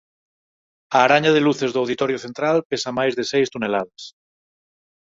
A 0.95 0.97
araña 1.07 1.31
de 1.35 1.45
luces 1.47 1.71
do 1.71 1.81
auditorio 1.83 2.21
central 2.25 2.57
pesa 2.69 2.95
máis 2.97 3.13
de 3.19 3.23
seis 3.31 3.47
toneladas. 3.53 4.03